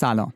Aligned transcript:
سلام. 0.00 0.32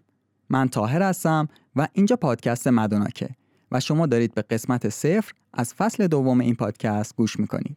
من 0.50 0.69
تاهر 0.69 1.03
هستم 1.03 1.48
و 1.76 1.88
اینجا 1.92 2.16
پادکست 2.16 2.69
مدوناکه 2.69 3.29
و 3.72 3.80
شما 3.80 4.06
دارید 4.06 4.35
به 4.35 4.42
قسمت 4.42 4.88
صفر 4.88 5.33
از 5.53 5.74
فصل 5.74 6.06
دوم 6.06 6.40
این 6.40 6.54
پادکست 6.54 7.17
گوش 7.17 7.40
می‌کنید. 7.40 7.77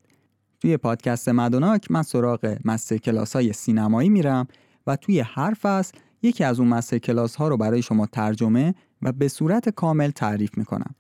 توی 0.62 0.78
پادکست 0.78 1.30
مدوناک 1.30 1.92
من 1.92 2.02
سراغ 2.04 2.58
مستر 2.66 2.98
کلاس 2.98 3.36
های 3.36 3.54
سینمایی 3.54 4.10
میرم 4.10 4.48
و 4.88 4.96
توی 4.96 5.20
هر 5.20 5.54
فصل 5.54 5.98
یکی 6.22 6.44
از 6.44 6.60
اون 6.60 6.70
مستر 6.70 6.98
کلاس 6.98 7.36
ها 7.36 7.48
رو 7.48 7.58
برای 7.58 7.82
شما 7.82 8.06
ترجمه 8.06 8.76
و 9.02 9.12
به 9.12 9.28
صورت 9.28 9.70
کامل 9.70 10.10
تعریف 10.10 10.58
می‌کنم. 10.58 10.96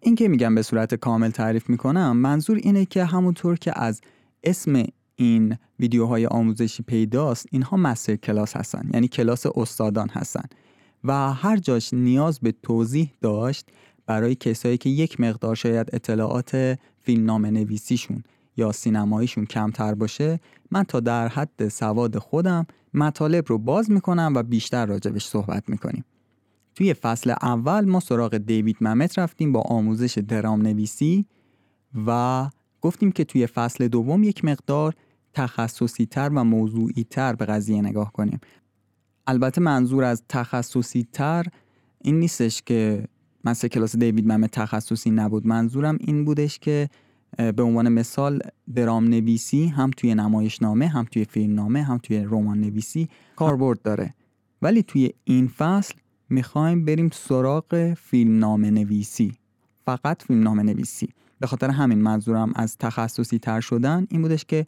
این 0.00 0.14
که 0.14 0.28
میگم 0.28 0.54
به 0.54 0.62
صورت 0.62 0.94
کامل 0.94 1.30
تعریف 1.30 1.70
می‌کنم 1.70 2.16
منظور 2.16 2.56
اینه 2.56 2.84
که 2.84 3.04
همونطور 3.04 3.58
که 3.58 3.80
از 3.80 4.00
اسم 4.44 4.84
این 5.20 5.56
ویدیوهای 5.80 6.26
آموزشی 6.26 6.82
پیداست 6.82 7.46
اینها 7.50 7.76
مستر 7.76 8.16
کلاس 8.16 8.56
هستن 8.56 8.90
یعنی 8.94 9.08
کلاس 9.08 9.46
استادان 9.54 10.08
هستن. 10.08 10.42
و 11.04 11.32
هر 11.32 11.56
جاش 11.56 11.94
نیاز 11.94 12.40
به 12.40 12.54
توضیح 12.62 13.12
داشت 13.20 13.66
برای 14.06 14.34
کسایی 14.34 14.78
که 14.78 14.90
یک 14.90 15.20
مقدار 15.20 15.54
شاید 15.54 15.90
اطلاعات 15.92 16.78
فیلم 17.00 17.24
نام 17.24 17.46
نویسیشون 17.46 18.22
یا 18.56 18.72
سینماییشون 18.72 19.46
کمتر 19.46 19.94
باشه 19.94 20.40
من 20.70 20.84
تا 20.84 21.00
در 21.00 21.28
حد 21.28 21.68
سواد 21.68 22.18
خودم 22.18 22.66
مطالب 22.94 23.44
رو 23.48 23.58
باز 23.58 23.90
می‌کنم 23.90 24.32
و 24.36 24.42
بیشتر 24.42 24.86
راجبش 24.86 25.26
صحبت 25.26 25.68
می‌کنیم. 25.68 26.04
توی 26.74 26.94
فصل 26.94 27.30
اول 27.30 27.84
ما 27.84 28.00
سراغ 28.00 28.36
دیوید 28.36 28.76
ممت 28.80 29.18
رفتیم 29.18 29.52
با 29.52 29.60
آموزش 29.60 30.18
درام 30.18 30.62
نویسی 30.62 31.26
و 32.06 32.48
گفتیم 32.80 33.12
که 33.12 33.24
توی 33.24 33.46
فصل 33.46 33.88
دوم 33.88 34.22
یک 34.22 34.44
مقدار 34.44 34.94
تخصصی 35.34 36.06
تر 36.06 36.28
و 36.28 36.44
موضوعی 36.44 37.06
تر 37.10 37.34
به 37.34 37.44
قضیه 37.44 37.82
نگاه 37.82 38.12
کنیم. 38.12 38.40
البته 39.26 39.60
منظور 39.60 40.04
از 40.04 40.22
تخصصی 40.28 41.06
تر 41.12 41.46
این 42.04 42.18
نیستش 42.18 42.62
که 42.62 43.08
مثل 43.44 43.68
کلاس 43.68 43.96
دیوید 43.96 44.32
ممت 44.32 44.50
تخصصی 44.50 45.10
نبود. 45.10 45.46
منظورم 45.46 45.98
این 46.00 46.24
بودش 46.24 46.58
که 46.58 46.88
به 47.36 47.62
عنوان 47.62 47.88
مثال 47.88 48.40
درام 48.74 49.04
نویسی 49.04 49.66
هم 49.66 49.90
توی 49.90 50.14
نمایشنامه 50.14 50.88
هم 50.88 51.04
توی 51.04 51.24
فیلم 51.24 51.54
نامه 51.54 51.82
هم 51.82 51.98
توی 51.98 52.18
رمان 52.18 52.60
نویسی 52.60 53.08
کاربرد 53.36 53.82
داره. 53.82 54.14
ولی 54.62 54.82
توی 54.82 55.10
این 55.24 55.48
فصل 55.48 55.94
می‌خوایم 56.28 56.84
بریم 56.84 57.10
سراغ 57.12 57.94
فیلم 57.94 58.38
نامه 58.38 58.70
نویسی 58.70 59.32
فقط 59.84 60.22
فیلم 60.22 60.42
نامه 60.42 60.62
نویسی 60.62 61.08
به 61.40 61.46
خاطر 61.46 61.70
همین 61.70 61.98
منظورم 61.98 62.52
از 62.56 62.78
تخصصی 62.78 63.38
تر 63.38 63.60
شدن 63.60 64.06
این 64.10 64.22
بودش 64.22 64.44
که 64.44 64.66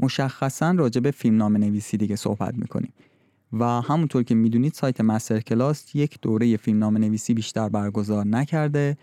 مشخصا 0.00 0.70
راجع 0.70 1.00
به 1.00 1.10
فیلم 1.10 1.36
نامه 1.36 1.58
نویسی 1.58 1.96
دیگه 1.96 2.16
صحبت 2.16 2.54
می‌کنیم. 2.54 2.92
و 3.52 3.64
همونطور 3.64 4.22
که 4.22 4.34
می‌دونید 4.34 4.72
سایت 4.74 5.00
مستر 5.00 5.40
کلاس 5.40 5.94
یک 5.94 6.18
دوره 6.22 6.56
فیلم 6.56 6.78
نامه 6.78 7.00
نویسی 7.00 7.34
بیشتر 7.34 7.68
برگزار 7.68 8.26
نکرده 8.26 8.96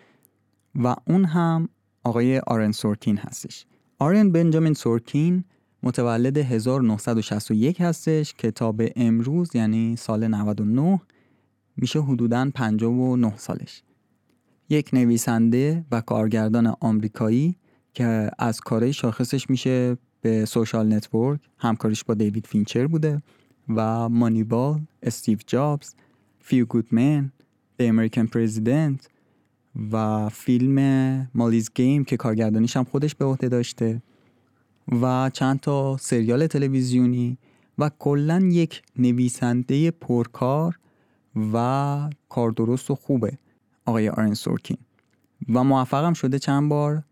و 0.76 0.96
اون 1.08 1.26
هم 1.26 1.70
آقای 2.04 2.40
آرن 2.40 2.72
سورکین 2.72 3.18
هستش. 3.18 3.66
آرن 4.00 4.32
بنجامین 4.32 4.74
سورکین 4.74 5.44
متولد 5.84 6.38
1961 6.38 7.82
هستش 7.82 8.34
کتاب 8.34 8.82
امروز 8.96 9.56
یعنی 9.56 9.96
سال 9.96 10.28
99 10.28 11.02
میشه 11.78 12.02
حدوداً 12.02 12.50
59 12.56 13.38
سالش. 13.38 13.84
یک 14.70 14.90
نویسنده 14.94 15.86
و 15.92 16.02
کارگردان 16.02 16.68
آمریکایی 16.80 17.56
که 17.94 18.32
از 18.40 18.62
کارهای 18.62 18.94
شاخصش 18.94 19.50
میشه 19.50 19.98
به 20.22 20.46
Social 20.46 20.94
Network 20.94 21.40
همکاریش 21.58 22.04
با 22.04 22.14
دیوید 22.14 22.48
فینچر 22.48 22.88
بوده 22.88 23.22
و 23.76 24.10
Moneyball، 24.10 24.82
استیو 25.04 25.40
جابز، 25.48 25.96
Few 26.40 26.66
Good 26.66 26.99
Men، 26.99 27.32
The 27.80 27.86
American 27.86 28.28
President 28.36 29.08
و 29.92 30.30
فیلم 30.30 31.30
Molly's 31.36 31.72
Game 31.76 32.04
که 32.04 32.18
کارگردانیش 32.18 32.78
هم 32.78 32.84
خودش 32.84 33.16
به 33.16 33.26
عهده 33.26 33.50
داشته 33.50 34.02
و 35.02 35.30
چند 35.34 35.60
تا 35.60 35.98
سریال 35.98 36.48
تلویزیونی 36.48 37.38
و 37.78 37.92
کلا 38.00 38.50
یک 38.52 38.82
نویسنده 38.96 39.92
پرکار 39.92 40.80
و 41.54 42.10
کاردرست 42.30 42.92
و 42.92 42.96
خوبه 42.96 43.38
آقای 43.86 44.10
آرن 44.10 44.34
سورکین. 44.34 44.78
و 45.54 45.64
موفقم 45.64 46.14
شده 46.14 46.40
چند 46.40 46.70
بار 46.70 47.04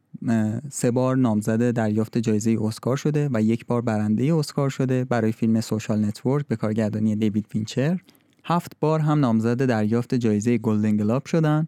سه 0.70 0.92
بار 0.92 1.18
نامزد 1.18 1.72
دریافت 1.72 2.18
جایزه 2.18 2.58
اسکار 2.62 2.98
شده 2.98 3.30
و 3.34 3.42
یک 3.42 3.66
بار 3.66 3.82
برنده 3.82 4.34
اسکار 4.34 4.70
شده 4.70 5.04
برای 5.06 5.32
فیلم 5.32 5.62
Social 5.62 6.06
Network 6.06 6.48
به 6.48 6.56
کارگردانی 6.56 7.16
دیوید 7.16 7.46
فینچر. 7.50 8.00
هفت 8.46 8.72
بار 8.80 9.00
هم 9.00 9.20
نامزد 9.20 9.66
دریافت 9.66 10.16
جایزه 10.16 10.58
گلدن 10.58 10.98
گلاب 10.98 11.26
شدن 11.26 11.66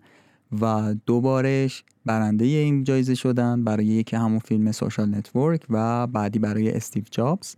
و 0.61 0.95
دو 1.05 1.21
بارش 1.21 1.83
برنده 2.05 2.45
این 2.45 2.83
جایزه 2.83 3.15
شدن 3.15 3.63
برای 3.63 3.85
یکی 3.85 4.15
همون 4.15 4.39
فیلم 4.39 4.71
Social 4.71 5.15
Network 5.15 5.65
و 5.69 6.07
بعدی 6.07 6.39
برای 6.39 6.71
استیو 6.71 7.03
جابز. 7.11 7.55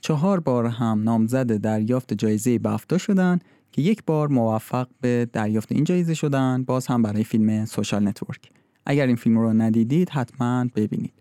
چهار 0.00 0.40
بار 0.40 0.66
هم 0.66 1.02
نامزد 1.02 1.56
دریافت 1.56 2.14
جایزه 2.14 2.58
بفتا 2.58 2.98
شدن 2.98 3.38
که 3.72 3.82
یک 3.82 4.02
بار 4.06 4.28
موفق 4.28 4.88
به 5.00 5.28
دریافت 5.32 5.72
این 5.72 5.84
جایزه 5.84 6.14
شدن 6.14 6.62
باز 6.62 6.86
هم 6.86 7.02
برای 7.02 7.24
فیلم 7.24 7.64
Social 7.64 8.08
Network. 8.08 8.50
اگر 8.86 9.06
این 9.06 9.16
فیلم 9.16 9.38
رو 9.38 9.52
ندیدید 9.52 10.10
حتما 10.10 10.66
ببینید. 10.76 11.12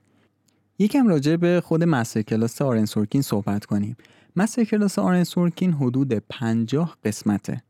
یکم 0.80 1.08
راجع 1.08 1.36
به 1.36 1.62
خود 1.66 1.84
MasterClass 1.84 2.62
آرن 2.62 2.86
سورکین 2.86 3.22
صحبت 3.22 3.66
کنیم. 3.66 3.98
MasterClass 4.36 5.00
آرن 5.00 5.24
سورکین 5.24 5.74
حدود 5.74 6.14
50 6.14 6.98
قسمته. 7.06 7.64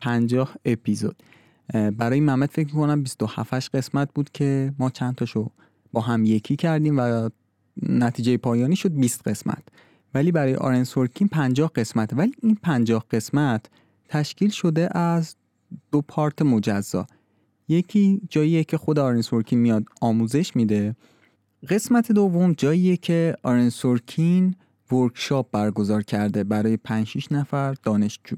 50 0.00 0.56
اپیزود. 0.64 1.22
برای 1.72 2.20
ممت 2.20 2.50
فکر 2.50 2.66
می‌کنم 2.74 3.02
27 3.02 3.76
قسمت 3.76 4.08
بود 4.14 4.30
که 4.30 4.72
ما 4.78 4.90
چند 4.90 5.14
تاشو 5.14 5.50
با 5.92 6.00
هم 6.00 6.24
یکی 6.24 6.56
کردیم 6.56 6.98
و 6.98 7.28
نتیجه 7.82 8.36
پایانی 8.36 8.76
شد 8.76 8.92
20 8.92 9.28
قسمت. 9.28 9.62
ولی 10.14 10.32
برای 10.32 10.54
آرن 10.54 10.84
سورکین 10.84 11.28
50 11.28 11.70
قسمت 11.74 12.12
ولی 12.12 12.32
این 12.42 12.58
50 12.62 13.04
قسمت 13.10 13.66
تشکیل 14.08 14.50
شده 14.50 14.98
از 14.98 15.36
دو 15.92 16.02
part 16.02 16.42
مجزا. 16.42 17.06
یکی 17.68 18.20
جاییه 18.30 18.64
که 18.64 18.78
خود 18.78 18.98
آرن 18.98 19.20
سورکین 19.20 19.58
میاد 19.58 19.84
آموزش 20.00 20.56
میده. 20.56 20.96
قسمت 21.68 22.12
دوم 22.12 22.52
جاییه 22.52 22.96
که 22.96 23.36
آرن 23.42 23.68
سورکین 23.68 24.54
workshop 24.92 25.50
برگزار 25.50 26.02
کرده 26.02 26.44
برای 26.44 26.76
5 26.76 27.06
6 27.06 27.32
نفر 27.32 27.74
دانشجو. 27.82 28.36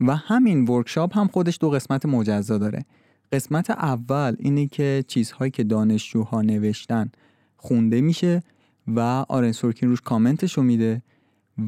و 0.00 0.16
همین 0.16 0.64
workshop 0.68 1.18
هم 1.18 1.26
خودش 1.26 1.58
دو 1.60 1.70
قسمت 1.70 2.06
مجزا 2.06 2.58
داره. 2.58 2.84
قسمت 3.32 3.70
اول 3.70 4.36
اینه 4.38 4.66
که 4.66 5.04
چیزهایی 5.08 5.50
که 5.50 5.64
دانشجوها 5.64 6.42
نوشتن 6.42 7.10
خونده 7.56 8.00
میشه 8.00 8.42
و 8.86 9.00
آرن 9.28 9.52
سورکین 9.52 9.88
روش 9.88 10.00
کامنتش 10.00 10.58
میده. 10.58 11.02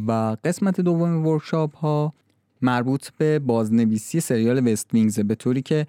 و 0.06 0.36
قسمت 0.44 0.80
دوم 0.80 1.26
ورکشاپ 1.26 1.76
ها 1.76 2.12
مربوط 2.62 3.08
به 3.18 3.38
بازنویسی 3.38 4.20
سریال 4.20 4.72
وست 4.72 4.94
وینگزه 4.94 5.22
به 5.22 5.34
طوری 5.34 5.62
که 5.62 5.86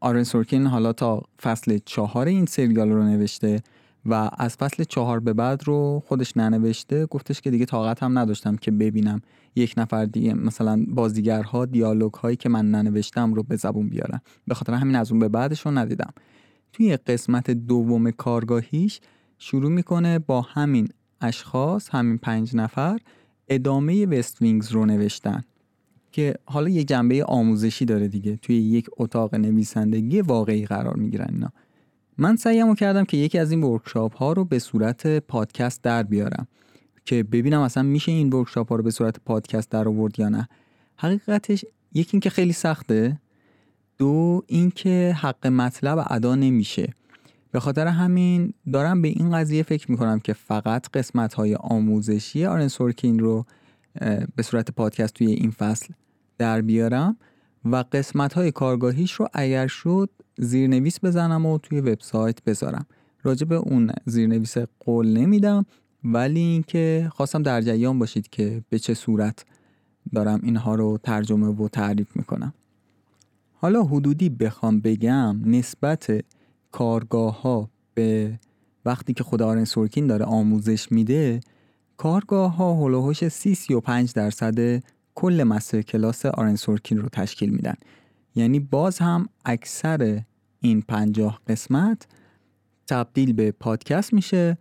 آرن 0.00 0.24
سورکین 0.24 0.66
حالا 0.66 0.92
تا 0.92 1.22
فصل 1.42 1.78
چهار 1.84 2.26
این 2.26 2.46
سریال 2.46 2.90
رو 2.90 3.02
نوشته 3.02 3.62
و 4.06 4.30
از 4.38 4.56
فصل 4.56 4.84
چهار 4.84 5.20
به 5.20 5.32
بعد 5.32 5.62
رو 5.64 6.02
خودش 6.06 6.36
ننوشته. 6.36 7.06
گفتش 7.06 7.40
که 7.40 7.50
دیگه 7.50 7.66
طاقت 7.66 8.02
هم 8.02 8.18
نداشتم 8.18 8.56
که 8.56 8.70
ببینم 8.70 9.20
یک 9.56 9.74
نفر 9.76 10.04
دیگه 10.04 10.34
مثلا 10.34 10.84
بازیگرها 10.88 11.64
دیالوگ 11.66 12.14
هایی 12.14 12.36
که 12.36 12.48
من 12.48 12.70
ننوشتم 12.70 13.34
رو 13.34 13.42
به 13.42 13.56
زبون 13.56 13.88
بیارن. 13.88 14.20
به 14.46 14.54
خاطر 14.54 14.74
همین 14.74 14.96
از 14.96 15.10
اون 15.10 15.20
به 15.20 15.28
بعدش 15.28 15.66
رو 15.66 15.72
ندیدم. 15.72 16.12
توی 16.72 16.96
قسمت 16.96 17.50
دوم 17.50 18.10
کارگاهیش 18.10 19.00
شروع 19.38 19.70
می‌کنه 19.70 20.18
با 20.18 20.40
همین 20.40 20.88
اشخاص 21.20 21.88
همین 21.88 22.18
پنج 22.18 22.56
نفر 22.56 22.98
ادامه 23.48 24.06
West 24.06 24.42
Wing 24.42 24.72
رو 24.72 24.86
نوشتن. 24.86 25.44
که 26.12 26.34
حالا 26.44 26.68
یه 26.68 26.84
جنبه 26.84 27.24
آموزشی 27.24 27.84
داره 27.84 28.08
دیگه. 28.08 28.36
توی 28.36 28.56
یک 28.56 28.86
اتاق 28.96 29.34
نویسندگی 29.34 30.20
واقعی 30.20 30.66
قرار 30.66 30.96
می‌گیرن 30.96 31.28
اینا. 31.32 31.52
من 32.18 32.36
سعیمو 32.36 32.74
کردم 32.74 33.04
که 33.04 33.16
یکی 33.16 33.38
از 33.38 33.50
این 33.50 33.62
workshop 33.62 34.16
ها 34.16 34.32
رو 34.32 34.44
به 34.44 34.58
صورت 34.58 35.06
پادکست 35.18 35.82
در 35.82 36.02
بیارم 36.02 36.46
که 37.04 37.22
ببینم 37.22 37.60
اصلا 37.60 37.82
میشه 37.82 38.12
این 38.12 38.32
workshop 38.32 38.68
ها 38.68 38.76
رو 38.76 38.82
به 38.82 38.90
صورت 38.90 39.20
پادکست 39.24 39.70
در 39.70 39.88
آورد 39.88 40.18
یا 40.18 40.28
نه. 40.28 40.48
حقیقتش 40.96 41.64
یکی 41.94 42.10
اینکه 42.12 42.30
خیلی 42.30 42.52
سخته 42.52 43.18
دو 43.98 44.42
اینکه 44.46 45.16
حق 45.20 45.46
مطلب 45.46 46.06
ادا 46.10 46.34
نمیشه. 46.34 46.94
به 47.50 47.60
خاطر 47.60 47.86
همین 47.86 48.54
دارم 48.72 49.02
به 49.02 49.08
این 49.08 49.36
قضیه 49.36 49.62
فکر 49.62 49.90
می‌کنم 49.90 50.20
که 50.20 50.32
فقط 50.32 50.88
قسمت 50.88 51.34
های 51.34 51.54
آموزشی 51.54 52.44
آرن 52.44 52.68
سورکین 52.68 53.18
رو 53.18 53.46
به 54.36 54.42
صورت 54.42 54.70
پادکست 54.70 55.14
توی 55.14 55.26
این 55.26 55.50
فصل 55.50 55.94
در 56.38 56.60
بیارم 56.60 57.16
و 57.64 57.84
قسمت 57.92 58.32
های 58.32 58.52
کارگاهیش 58.52 59.12
رو 59.12 59.28
اگر 59.32 59.66
شد 59.66 60.10
زیرنویس 60.38 61.04
بزنم 61.04 61.46
و 61.46 61.58
توی 61.58 61.80
وبسایت 61.80 62.44
بذارم. 62.44 62.86
راجع 63.22 63.46
به 63.46 63.54
اون 63.54 63.90
زیرنویس 64.06 64.54
قول 64.80 65.06
نمیدم 65.06 65.66
ولی 66.04 66.40
اینکه 66.40 67.08
خواستم 67.12 67.42
در 67.42 67.60
جریان 67.60 67.98
باشید 67.98 68.28
که 68.28 68.62
به 68.70 68.78
چه 68.78 68.94
صورت 68.94 69.44
دارم 70.14 70.40
اینها 70.42 70.74
رو 70.74 70.98
ترجمه 71.02 71.46
و 71.46 71.68
تعریف 71.68 72.16
می‌کنم. 72.16 72.54
حالا 73.52 73.82
حدودی 73.82 74.28
بخوام 74.28 74.80
بگم 74.80 75.40
نسبت 75.44 76.24
کارگاه 76.72 77.42
ها 77.42 77.70
به 77.94 78.38
وقتی 78.84 79.14
که 79.14 79.24
خود 79.24 79.42
آرن 79.42 79.64
سورکین 79.64 80.06
داره 80.06 80.24
آموزش 80.24 80.92
میده 80.92 81.40
کارگاه 81.96 82.56
ها 82.56 82.74
هلوهوش 82.74 83.28
30 83.28 83.54
35 83.54 84.12
درصد 84.12 84.82
کل 85.14 85.42
مستر 85.42 85.82
کلاس 85.82 86.26
آرن 86.26 86.56
سورکین 86.56 86.98
رو 86.98 87.08
تشکیل 87.08 87.50
میدن. 87.50 87.74
یعنی 88.34 88.60
باز 88.60 88.98
هم 88.98 89.28
اکثر 89.44 90.22
این 90.60 90.82
پنجاه 90.82 91.40
قسمت 91.46 92.06
تبدیل 92.86 93.32
به 93.32 93.52
پادکست 93.52 94.12
میشه 94.12 94.58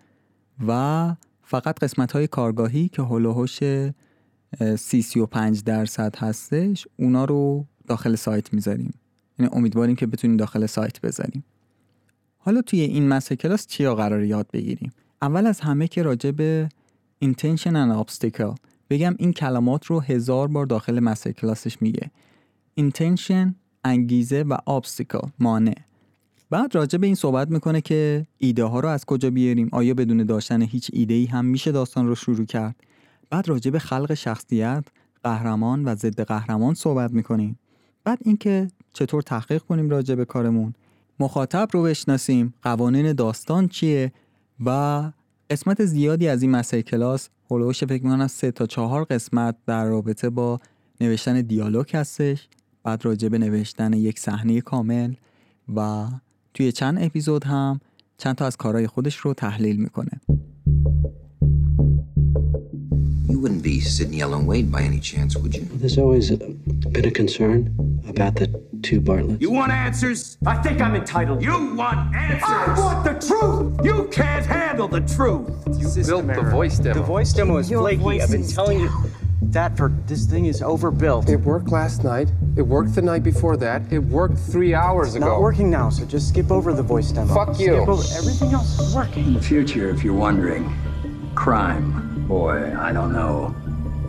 و 0.67 1.15
فقط 1.43 1.79
قسمت 1.79 2.11
های 2.11 2.27
کارگاهی 2.27 2.87
که 2.87 3.01
هلوهوش 3.01 3.59
30 3.59 5.01
35 5.01 5.63
درصد 5.63 6.15
هستش 6.15 6.87
اونا 6.97 7.25
رو 7.25 7.65
داخل 7.87 8.15
سایت 8.15 8.53
می‌ذاریم. 8.53 8.93
یعنی 9.39 9.51
امیدواریم 9.53 9.95
که 9.95 10.07
بتونیم 10.07 10.37
داخل 10.37 10.65
سایت 10.65 11.01
بذاریم. 11.01 11.43
حالا 12.37 12.61
توی 12.61 12.79
این 12.79 13.07
مسه 13.07 13.35
کلاس 13.35 13.67
چیا 13.67 13.95
قرار 13.95 14.23
یاد 14.23 14.47
بگیریم؟ 14.53 14.91
اول 15.21 15.47
از 15.47 15.59
همه 15.59 15.87
که 15.87 16.03
راجع 16.03 16.31
به 16.31 16.69
intention 17.25 17.73
and 17.73 18.05
obstacle. 18.05 18.70
بگم 18.91 19.15
این 19.19 19.33
کلمات 19.33 19.85
رو 19.85 19.99
هزار 19.99 20.47
بار 20.47 20.65
داخل 20.65 20.99
مسه 20.99 21.33
کلاسش 21.33 21.81
میگه. 21.81 22.11
Intention 22.79 23.53
انگیزه 23.83 24.41
و 24.41 24.57
obstacle 24.79 25.29
مانع. 25.39 25.75
بعد 26.49 26.75
راجع 26.75 26.97
به 26.97 27.05
این 27.05 27.15
صحبت 27.15 27.49
می‌کنه 27.49 27.81
که 27.81 28.25
ایده 28.37 28.63
ها 28.63 28.79
رو 28.79 28.89
از 28.89 29.05
کجا 29.05 29.29
بیاریم؟ 29.29 29.69
آیا 29.71 29.93
بدون 29.93 30.25
داشتن 30.25 30.61
هیچ 30.61 30.89
ایده 30.93 31.13
ای 31.13 31.25
هم 31.25 31.45
میشه 31.45 31.71
داستان 31.71 32.07
رو 32.07 32.15
شروع 32.15 32.45
کرد؟ 32.45 32.75
بعد 33.29 33.49
راجع 33.49 33.71
به 33.71 33.79
خلق 33.79 34.13
شخصیت 34.13 34.83
قهرمان 35.23 35.85
و 35.85 35.95
ضد 35.95 36.21
قهرمان 36.21 36.73
صحبت 36.73 37.11
می‌کنیم. 37.11 37.59
بعد 38.03 38.19
اینکه 38.21 38.67
چطور 38.93 39.21
تحقیق 39.21 39.61
کنیم 39.61 39.89
راجع 39.89 40.15
به 40.15 40.25
کارمون. 40.25 40.73
مخاطب 41.19 41.67
رو 41.71 41.83
بشناسیم 41.83 42.53
قوانین 42.61 43.13
داستان 43.13 43.67
چیه 43.67 44.11
و 44.65 45.11
قسمت 45.49 45.85
زیادی 45.85 46.27
از 46.27 46.41
این 46.41 46.51
مسئله 46.51 46.81
کلاس 46.81 47.29
هلوش 47.51 47.83
فکر 47.83 48.03
می‌کنم 48.03 48.21
از 48.21 48.31
سه 48.31 48.51
تا 48.51 48.65
چهار 48.65 49.03
قسمت 49.03 49.55
در 49.65 49.85
رابطه 49.85 50.29
با 50.29 50.59
نوشتن 51.01 51.41
دیالوگ 51.41 51.95
هستش 51.95 52.47
بعد 52.83 53.05
راجع 53.05 53.27
به 53.27 53.37
نوشتن 53.37 53.93
یک 53.93 54.19
صحنه 54.19 54.61
کامل 54.61 55.13
و 55.75 56.07
توی 56.53 56.71
چند 56.71 57.03
اپیزود 57.03 57.43
هم 57.43 57.79
چند 58.17 58.35
تا 58.35 58.45
از 58.45 58.57
کارهای 58.57 58.87
خودش 58.87 59.15
رو 59.15 59.33
تحلیل 59.33 59.75
می‌کنه 59.75 60.21
wouldn't 63.41 63.63
be 63.63 63.79
Sidney 63.81 64.21
Ellen 64.21 64.45
Wade 64.45 64.71
by 64.71 64.83
any 64.83 64.99
chance, 64.99 65.35
would 65.35 65.55
you? 65.55 65.65
There's 65.79 65.97
always 65.97 66.29
been 66.95 67.05
a 67.05 67.11
concern 67.21 67.59
about 68.07 68.35
the 68.35 68.70
two 68.81 69.01
Bartletts. 69.01 69.41
You 69.41 69.51
want 69.51 69.71
answers? 69.71 70.37
I 70.45 70.55
think 70.61 70.81
I'm 70.81 70.95
entitled. 70.95 71.41
You 71.41 71.75
want 71.75 72.15
answers? 72.15 72.43
I 72.43 72.75
want 72.77 73.03
the 73.03 73.27
truth! 73.27 73.85
You 73.85 74.07
can't 74.11 74.45
handle 74.45 74.87
the 74.87 75.01
truth! 75.01 75.49
You 75.79 76.03
built 76.03 76.27
the 76.27 76.49
voice 76.49 76.77
demo. 76.79 76.99
The 76.99 77.05
voice 77.05 77.33
demo 77.33 77.57
is 77.57 77.69
Your 77.69 77.81
flaky. 77.81 78.21
I've 78.21 78.31
been 78.31 78.41
is 78.41 78.53
telling 78.53 78.79
you 78.79 78.89
that 79.43 79.75
for 79.75 79.91
this 80.07 80.25
thing 80.25 80.45
is 80.45 80.61
overbuilt. 80.61 81.29
It 81.29 81.37
worked 81.37 81.69
last 81.69 82.03
night. 82.03 82.29
It 82.55 82.61
worked 82.61 82.95
the 82.95 83.01
night 83.01 83.23
before 83.23 83.57
that. 83.57 83.81
It 83.91 83.99
worked 83.99 84.37
three 84.37 84.73
hours 84.73 85.09
It's 85.09 85.17
ago. 85.17 85.25
not 85.27 85.41
working 85.41 85.69
now, 85.69 85.89
so 85.89 86.05
just 86.05 86.29
skip 86.29 86.51
over 86.51 86.73
the 86.73 86.83
voice 86.83 87.11
demo. 87.11 87.33
Fuck 87.33 87.59
you. 87.59 87.75
Skip 87.75 87.87
over 87.89 88.03
everything 88.17 88.53
else 88.53 88.79
is 88.79 88.95
working. 88.95 89.25
In 89.27 89.33
the 89.33 89.41
future, 89.41 89.89
if 89.89 90.03
you're 90.03 90.13
wondering, 90.13 90.71
crime, 91.35 92.25
boy, 92.27 92.73
I 92.77 92.91
don't 92.93 93.11
know, 93.13 93.53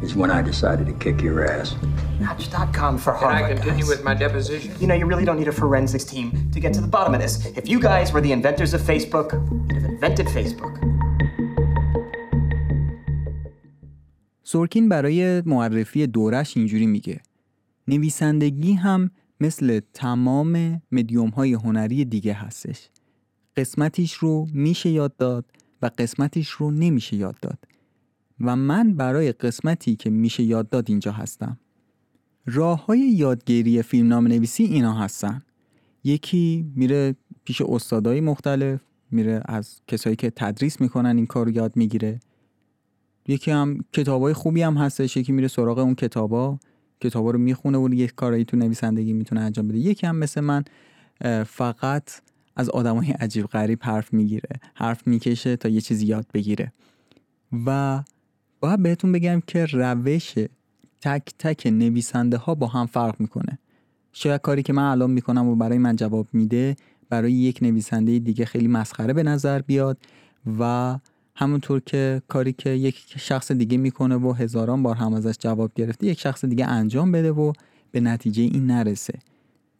is 0.02 0.14
when 0.14 0.30
I 0.30 0.42
decided 0.42 0.86
to 0.86 0.92
kick 0.94 1.20
your 1.22 1.44
ass. 1.48 1.74
Match.com 2.22 2.92
for 3.04 3.12
Can 3.12 3.20
Harvard. 3.20 3.44
I 3.44 3.54
continue 3.54 3.86
guys. 3.86 3.92
with 3.92 4.02
my 4.08 4.14
deposition? 4.24 4.70
You 4.80 4.86
know, 4.88 4.98
you 5.00 5.06
really 5.12 5.26
don't 5.28 5.40
need 5.42 5.52
a 5.54 5.56
forensics 5.62 6.06
team 6.12 6.26
to 6.54 6.58
get 6.64 6.72
to 6.76 6.82
the 6.86 6.92
bottom 6.96 7.12
of 7.16 7.20
this. 7.24 7.34
If 7.60 7.64
you 7.72 7.78
guys 7.90 8.06
were 8.12 8.22
the 8.26 8.32
inventors 8.38 8.72
of 8.76 8.80
Facebook, 8.92 9.28
you'd 9.68 9.76
have 9.78 9.88
invented 9.94 10.26
Facebook. 10.38 10.74
سورکین 14.44 14.88
برای 14.88 15.42
معرفی 15.46 16.06
دورش 16.06 16.56
اینجوری 16.56 16.86
میگه 16.86 17.20
نویسندگی 17.88 18.72
هم 18.72 19.10
مثل 19.40 19.80
تمام 19.94 20.82
مدیوم 20.92 21.28
های 21.28 21.52
هنری 21.52 22.04
دیگه 22.04 22.32
هستش 22.32 22.88
قسمتیش 23.56 24.12
رو 24.12 24.46
میشه 24.52 24.90
یاد 24.90 25.16
داد 25.16 25.44
و 25.82 25.90
قسمتیش 25.98 26.50
رو 26.50 26.70
نمیشه 26.70 27.16
یاد 27.16 27.40
داد 27.40 27.58
و 28.40 28.56
من 28.56 28.94
برای 28.94 29.32
قسمتی 29.32 29.96
که 29.96 30.10
میشه 30.10 30.42
یاد 30.42 30.68
داد 30.68 30.84
اینجا 30.88 31.12
هستم 31.12 31.58
راه 32.46 32.86
های 32.86 32.98
یادگیری 32.98 33.82
فیلم 33.82 34.08
نام 34.08 34.26
نویسی 34.26 34.64
اینا 34.64 34.92
هستن. 34.92 35.42
یکی 36.04 36.66
میره 36.76 37.14
پیش 37.44 37.60
استادای 37.60 38.20
مختلف 38.20 38.80
میره 39.10 39.42
از 39.44 39.80
کسایی 39.86 40.16
که 40.16 40.30
تدریس 40.30 40.80
می‌کنن 40.80 41.16
این 41.16 41.26
کار 41.26 41.46
رو 41.46 41.52
یاد 41.52 41.76
می‌گیره. 41.76 42.20
یکی 43.28 43.50
هم 43.50 43.78
کتابای 43.92 44.32
خوبی 44.32 44.62
هم 44.62 44.76
هستش 44.76 45.16
یکی 45.16 45.32
میره 45.32 45.48
سراغ 45.48 45.78
اون 45.78 45.94
کتابا. 45.94 46.58
کتابا 47.00 47.30
رو 47.30 47.38
می‌خونه 47.38 47.78
و 47.78 47.94
یک 47.94 48.14
کاری 48.14 48.44
تو 48.44 48.56
نویسندگی 48.56 49.12
می‌تونه 49.12 49.40
انجام 49.40 49.68
بده. 49.68 49.78
یکی 49.78 50.06
هم 50.06 50.16
مثل 50.16 50.40
من 50.40 50.64
فقط 51.46 52.20
از 52.56 52.70
آدمای 52.70 53.10
عجیب 53.10 53.46
غریب 53.46 53.78
حرف 53.82 54.12
می‌گیره. 54.12 54.50
حرف 54.74 55.06
می‌کشه 55.06 55.56
تا 55.56 55.68
یه 55.68 55.80
چیزی 55.80 56.06
یاد 56.06 56.26
بگیره. 56.34 56.72
و 57.66 58.02
باید 58.60 58.82
بهتون 58.82 59.12
بگم 59.12 59.42
که 59.46 59.66
روش 59.66 60.34
تک 61.02 61.22
تک 61.38 61.66
نویسنده 61.66 62.36
ها 62.36 62.54
با 62.54 62.66
هم 62.66 62.86
فرق 62.86 63.20
می‌کنه. 63.20 63.58
شاید 64.12 64.40
کاری 64.40 64.62
که 64.62 64.72
من 64.72 64.90
الان 64.90 65.10
می‌کنم 65.10 65.48
و 65.48 65.56
برای 65.56 65.78
من 65.78 65.96
جواب 65.96 66.26
میده 66.32 66.76
برای 67.08 67.32
یک 67.32 67.58
نویسنده 67.62 68.18
دیگه 68.18 68.44
خیلی 68.44 68.68
مسخره 68.68 69.12
به 69.12 69.22
نظر 69.22 69.62
بیاد 69.62 69.98
و 70.58 70.98
همونطور 71.34 71.80
که 71.86 72.22
کاری 72.28 72.52
که 72.52 72.70
یک 72.70 73.04
شخص 73.16 73.52
دیگه 73.52 73.78
می‌کنه 73.78 74.16
و 74.16 74.32
هزاران 74.32 74.82
بار 74.82 74.96
هم 74.96 75.14
ازش 75.14 75.34
جواب 75.38 75.72
گرفته 75.74 76.06
یک 76.06 76.20
شخص 76.20 76.44
دیگه 76.44 76.66
انجام 76.66 77.12
بده 77.12 77.32
و 77.32 77.52
به 77.90 78.00
نتیجه 78.00 78.42
این 78.42 78.66
نرسه. 78.66 79.18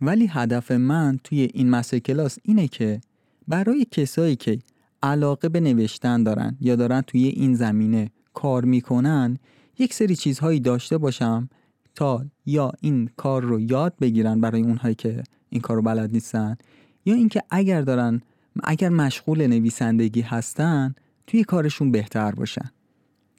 ولی 0.01 0.27
هدف 0.27 0.71
من 0.71 1.19
توی 1.25 1.51
این 1.55 1.71
مستر 1.71 1.99
کلاس 1.99 2.39
اینه 2.43 2.69
که 2.69 3.01
برای 3.49 3.87
کسایی 3.91 4.37
که 4.37 4.59
علاقه 5.03 5.49
به 5.49 5.61
نوشتن 5.61 6.23
دارن 6.23 6.57
یا 6.61 6.77
دارن 6.77 7.01
توی 7.01 7.25
این 7.25 7.55
زمینه 7.55 8.11
کار 8.35 8.65
می‌کنن 8.65 9.39
یک 9.83 9.95
سری 9.95 10.17
چیزهایی 10.17 10.61
داشته 10.61 10.99
باشم 10.99 11.49
تا 11.95 12.25
یا 12.47 12.73
این 12.81 13.11
کار 13.17 13.43
رو 13.43 13.61
یاد 13.61 13.95
بگیرن 14.01 14.41
برای 14.41 14.63
اونهایی 14.63 14.95
که 14.95 15.23
این 15.51 15.61
کار 15.61 15.77
رو 15.77 15.83
بلد 15.83 16.13
نیستن 16.13 16.57
یا 17.05 17.15
اینکه 17.15 17.43
اگر 17.51 17.83
دارن 17.83 18.21
اگر 18.65 18.89
مشغول 18.89 19.47
نویسندگی 19.47 20.21
هستن 20.21 20.95
توی 21.27 21.45
کارشون 21.45 21.91
بهتر 21.91 22.31
باشن. 22.31 22.71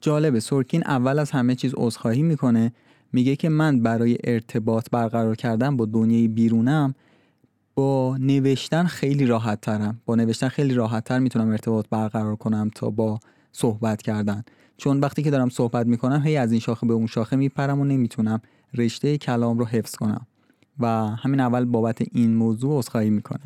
جالبه 0.00 0.40
سورکین 0.40 0.82
اول 0.86 1.18
از 1.18 1.30
همه 1.30 1.54
چیز 1.54 1.74
عذرخواهی 1.76 2.22
می‌کنه 2.22 2.72
میگه 3.12 3.36
که 3.36 3.48
من 3.48 3.82
برای 3.82 4.18
ارتباط 4.24 4.86
برقرار 4.90 5.36
کردن 5.36 5.76
با 5.76 5.84
دنیای 5.84 6.28
بیرونم 6.28 6.94
با 7.74 8.16
نوشتن 8.20 8.84
خیلی 8.84 9.26
راحت 9.26 9.60
ترم. 9.60 10.00
با 10.06 10.14
نوشتن 10.14 10.48
خیلی 10.48 10.74
راحت 10.74 11.04
تر 11.04 11.18
می‌تونم 11.18 11.48
ارتباط 11.48 11.86
برقرار 11.90 12.36
کنم 12.36 12.70
تا 12.74 12.90
با 12.90 13.20
صحبت 13.52 14.02
کردن. 14.02 14.44
چون 14.76 15.00
وقتی 15.00 15.22
که 15.22 15.30
دارم 15.30 15.48
صحبت 15.48 15.86
می‌کنم 15.86 16.22
هی 16.22 16.36
از 16.36 16.52
این 16.52 16.60
شاخه 16.60 16.86
به 16.86 16.94
اون 16.94 17.06
شاخه 17.06 17.36
میپرم 17.36 17.80
و 17.80 17.84
نمی‌تونم 17.84 18.40
رشته 18.74 19.18
کلام 19.18 19.58
رو 19.58 19.64
حفظ 19.64 19.94
کنم. 19.94 20.26
و 20.78 20.86
همین 21.06 21.40
اول 21.40 21.64
بابت 21.64 22.02
این 22.12 22.34
موضوع 22.34 22.78
عذرخواهی 22.78 23.10
می‌کنه. 23.10 23.44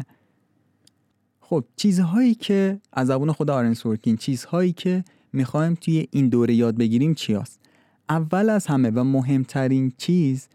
خب 1.40 1.64
چیزهایی 1.76 2.34
که 2.34 2.80
از 2.92 3.06
زبون 3.06 3.32
خود 3.32 3.50
آرن 3.50 3.74
سورکین 3.74 4.16
چیزهایی 4.16 4.72
که 4.72 5.04
می‌خوایم 5.32 5.74
توی 5.74 6.08
این 6.10 6.28
دوره 6.28 6.54
یاد 6.54 6.76
بگیریم 6.76 7.14
چی 7.14 7.34
هست؟ 7.34 7.60
اول 8.08 8.50
از 8.50 8.66
همه 8.66 8.90
و 8.90 9.04
مهمترین 9.04 9.92
چیز 9.96 10.48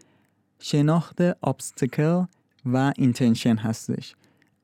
شناخت 0.60 1.32
obstacle 1.32 2.28
و 2.66 2.94
intention 3.00 3.60
هستش. 3.60 4.16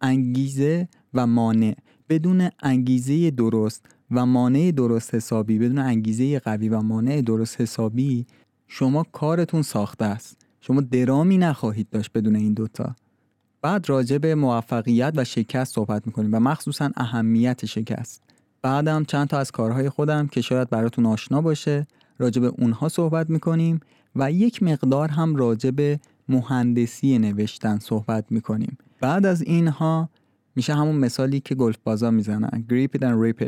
انگیزه 0.02 0.88
و 1.14 1.28
مانع. 1.28 1.76
بدون 2.10 2.50
انگیزه 2.64 3.32
درست 3.32 3.86
و 4.12 4.26
مانع 4.26 4.72
درست 4.72 5.16
حسابی 5.16 5.60
بدون 5.60 5.78
انگیزه 5.80 6.40
قوی 6.40 6.70
و 6.70 6.82
مانع 6.82 7.22
درست 7.22 7.62
حسابی 7.62 8.26
شما 8.68 9.06
کارتون 9.12 9.62
ساخته 9.62 10.06
است. 10.06 10.38
شما 10.62 10.82
درامی 10.82 11.38
نخواهید 11.38 11.90
داشت 11.90 12.12
بدون 12.14 12.36
این 12.36 12.54
دوتا. 12.54 12.96
بعد 13.62 13.90
راجع 13.90 14.18
به 14.18 14.36
موفقیت 14.36 15.14
و 15.16 15.24
شکست 15.24 15.76
صحبت 15.76 16.08
می‌کنیم 16.08 16.34
و 16.34 16.40
مخصوصا 16.40 16.90
اهمیت 16.96 17.66
شکست. 17.66 18.24
بعدم 18.62 19.04
چند 19.04 19.28
تا 19.28 19.38
از 19.38 19.52
کارهای 19.52 19.90
خودم 19.90 20.28
که 20.28 20.42
شاید 20.42 20.70
براتون 20.70 21.06
آشنا 21.06 21.42
باشه 21.42 21.88
راجع 22.20 22.42
به 22.42 22.48
اونها 22.48 22.90
صحبت 22.90 23.30
می‌کنیم 23.30 23.80
و 24.16 24.32
یک 24.32 24.64
مقدار 24.64 25.10
هم 25.10 25.36
راجع 25.36 25.72
به 25.72 26.00
مهندسی 26.30 27.20
نوشتن 27.20 27.80
صحبت 27.80 28.26
می‌کنیم. 28.30 28.78
بعد 29.02 29.26
از 29.26 29.42
اینها 29.42 30.10
میشه 30.56 30.74
همون 30.74 30.96
مثالی 30.96 31.40
که 31.40 31.56
گلف 31.56 31.78
بازا 31.84 32.12
می‌زنن 32.12 32.66
grip 32.70 32.98
it 32.98 33.02
and 33.02 33.42
rip 33.42 33.46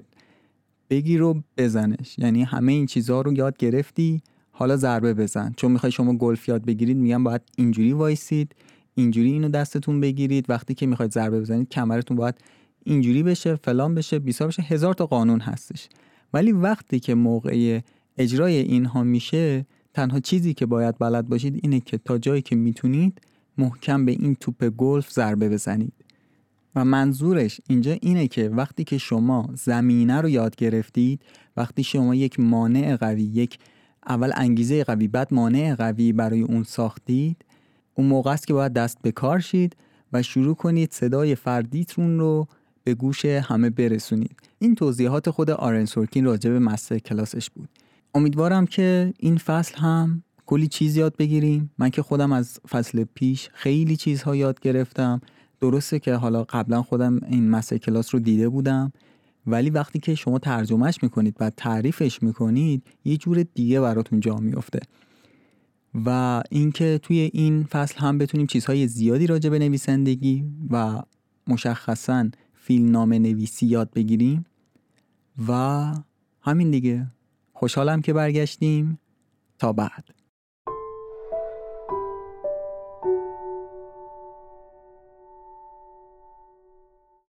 بگیر 0.92 1.22
و 1.24 1.44
بزنش. 1.58 2.16
یعنی 2.20 2.44
همه 2.44 2.72
این 2.72 2.86
چیزها 2.86 3.22
رو 3.22 3.34
یاد 3.34 3.58
گرفتی 3.58 4.22
حالا 4.52 4.78
ضربه 4.78 5.14
بزن. 5.14 5.54
چون 5.58 5.72
می‌خوای 5.72 5.92
شما 5.92 6.14
گلف 6.14 6.48
یاد 6.48 6.66
بگیرید 6.66 6.98
میگن 6.98 7.24
باید 7.24 7.42
اینجوری 7.58 7.94
وایسید 7.94 8.56
اینجوری 8.96 9.32
اینو 9.32 9.50
دستتون 9.50 10.00
بگیرید. 10.02 10.46
وقتی 10.50 10.74
که 10.74 10.86
می‌خواید 10.86 11.12
ضربه 11.12 11.42
بزنید 11.42 11.70
کمرتون 11.70 12.18
باید 12.18 12.36
اینجوری 12.84 13.24
بشه 13.24 13.56
فلان 13.56 13.96
بشه 13.96 14.20
بیسار 14.20 14.48
بشه. 14.48 14.62
هزار 14.62 14.94
تا 14.94 15.06
قانون 15.06 15.40
هستش. 15.40 15.90
ولی 16.34 16.52
وقتی 16.52 17.00
که 17.00 17.16
موقع 17.16 17.80
اجرای 18.18 18.58
اینها 18.58 19.04
میشه 19.04 19.66
تنها 19.94 20.20
چیزی 20.20 20.54
که 20.54 20.66
باید 20.66 20.96
بلد 21.00 21.30
باشید 21.30 21.60
اینه 21.64 21.80
که 21.80 21.98
تا 21.98 22.18
جایی 22.18 22.42
که 22.42 22.56
می‌تونید 22.56 23.22
محکم 23.58 24.06
به 24.06 24.12
این 24.12 24.36
توپ 24.36 24.70
گلف 24.70 25.12
ضربه 25.12 25.50
بزنید. 25.50 25.94
و 26.76 26.86
منظورش 26.86 27.62
اینجا 27.70 27.98
اینه 28.02 28.28
که 28.28 28.50
وقتی 28.50 28.84
که 28.84 28.98
شما 28.98 29.50
زمینه 29.54 30.22
رو 30.22 30.30
یاد 30.30 30.56
گرفتید 30.56 31.22
وقتی 31.58 31.84
شما 31.84 32.16
یک 32.16 32.40
مانع 32.40 32.96
قوی 32.96 33.24
یک 33.24 33.58
اول 34.08 34.32
انگیزه 34.36 34.84
قوی 34.84 35.08
بعد 35.08 35.34
مانع 35.34 35.76
قوی 35.76 36.14
برای 36.14 36.42
اون 36.42 36.64
ساختید 36.64 37.46
اون 37.94 38.08
موقع 38.08 38.32
است 38.32 38.48
که 38.48 38.54
باید 38.54 38.74
دست 38.74 38.98
به 39.02 39.12
کار 39.12 39.40
شید 39.40 39.76
و 40.14 40.24
شروع 40.24 40.56
کنید 40.56 40.94
صدای 40.94 41.36
فردیتون 41.36 42.20
رو 42.20 42.48
به 42.84 42.94
گوش 42.94 43.26
همه 43.26 43.70
برسونید. 43.70 44.36
این 44.60 44.76
توضیحات 44.76 45.30
خود 45.30 45.50
آرن 45.50 45.86
سورکین 45.86 46.26
راجع 46.26 46.50
به 46.50 46.60
مستر 46.60 46.98
کلاسش 46.98 47.50
بود. 47.50 47.70
امیدوارم 48.16 48.66
که 48.66 49.14
این 49.20 49.38
فصل 49.38 49.78
هم 49.78 50.24
کلی 50.46 50.68
چیز 50.68 50.98
یاد 50.98 51.18
بگیریم. 51.18 51.72
من 51.78 51.90
که 51.90 52.02
خودم 52.02 52.32
از 52.32 52.60
فصل 52.70 53.04
پیش 53.14 53.50
خیلی 53.54 53.96
چیزها 53.96 54.36
یاد 54.36 54.60
گرفتم. 54.60 55.22
درسته 55.62 56.00
که 56.00 56.16
حالا 56.16 56.44
قبلا 56.44 56.82
خودم 56.82 57.20
این 57.28 57.50
مستر 57.50 57.78
کلاس 57.78 58.14
رو 58.14 58.20
دیده 58.20 58.50
بودم 58.50 58.92
ولی 59.48 59.70
وقتی 59.70 60.00
که 60.00 60.16
شما 60.16 60.40
ترجمهش 60.40 61.04
می‌کنید 61.04 61.36
و 61.40 61.50
تعریفش 61.50 62.24
می‌کنید 62.24 62.84
یه 63.06 63.18
جور 63.18 63.44
دیگه 63.44 63.82
براتون 63.82 64.20
جا 64.20 64.36
میفته 64.36 64.80
و 66.06 66.42
اینکه 66.50 67.00
توی 67.04 67.30
این 67.34 67.64
فصل 67.64 68.00
هم 68.00 68.18
بتونیم 68.18 68.48
چیزهای 68.48 68.88
زیادی 68.88 69.28
راجع 69.28 69.50
به 69.50 69.60
نویسندگی 69.60 70.46
و 70.70 71.02
مشخصا 71.48 72.30
فیلم 72.54 72.92
نامه 72.92 73.20
نویسی 73.20 73.66
یاد 73.66 73.92
بگیریم. 73.94 74.46
و 75.48 75.94
همین 76.42 76.72
دیگه. 76.72 77.08
خوشحالم 77.54 78.02
که 78.02 78.14
برگشتیم. 78.14 79.00
تا 79.60 79.74
بعد. 79.74 80.21